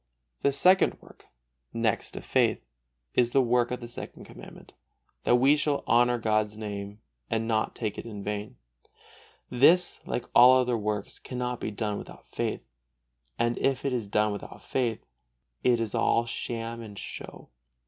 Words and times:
The 0.41 0.51
second 0.51 0.99
work, 0.99 1.27
next 1.73 2.09
to 2.13 2.21
faith, 2.21 2.65
is 3.13 3.33
the 3.33 3.41
work 3.43 3.69
of 3.69 3.81
the 3.81 3.87
Second 3.87 4.25
Commandment, 4.25 4.73
that 5.25 5.35
we 5.35 5.55
shall 5.55 5.83
honor 5.85 6.17
God's 6.17 6.57
Name 6.57 6.99
and 7.29 7.47
not 7.47 7.75
take 7.75 7.99
it 7.99 8.05
in 8.07 8.23
vain. 8.23 8.55
This, 9.51 9.99
like 10.07 10.25
all 10.33 10.55
the 10.55 10.61
other 10.71 10.77
works, 10.79 11.19
cannot 11.19 11.59
be 11.59 11.69
done 11.69 11.99
without 11.99 12.25
faith; 12.31 12.61
and 13.37 13.59
if 13.59 13.85
it 13.85 13.93
is 13.93 14.07
done 14.07 14.31
without 14.31 14.63
faith, 14.63 15.05
it 15.63 15.79
is 15.79 15.93
all 15.93 16.25
sham 16.25 16.81
and 16.81 16.97
show. 16.97 17.49